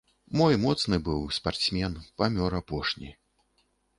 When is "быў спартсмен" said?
1.07-1.99